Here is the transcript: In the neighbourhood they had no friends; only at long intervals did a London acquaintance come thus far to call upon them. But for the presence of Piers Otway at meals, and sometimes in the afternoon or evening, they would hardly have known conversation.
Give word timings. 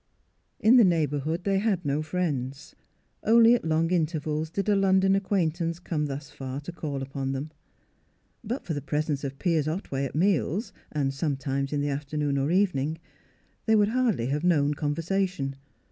In 0.59 0.77
the 0.77 0.83
neighbourhood 0.83 1.43
they 1.43 1.59
had 1.59 1.85
no 1.85 2.01
friends; 2.01 2.75
only 3.23 3.53
at 3.53 3.63
long 3.63 3.91
intervals 3.91 4.49
did 4.49 4.67
a 4.67 4.75
London 4.75 5.15
acquaintance 5.15 5.77
come 5.77 6.07
thus 6.07 6.31
far 6.31 6.59
to 6.61 6.71
call 6.71 7.03
upon 7.03 7.33
them. 7.33 7.51
But 8.43 8.65
for 8.65 8.73
the 8.73 8.81
presence 8.81 9.23
of 9.23 9.37
Piers 9.37 9.67
Otway 9.67 10.05
at 10.05 10.15
meals, 10.15 10.73
and 10.91 11.13
sometimes 11.13 11.71
in 11.71 11.81
the 11.81 11.89
afternoon 11.89 12.39
or 12.39 12.49
evening, 12.49 12.97
they 13.67 13.75
would 13.75 13.89
hardly 13.89 14.25
have 14.25 14.43
known 14.43 14.73
conversation. 14.73 15.55